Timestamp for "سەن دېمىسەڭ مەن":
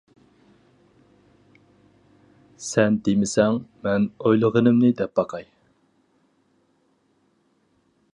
2.67-4.09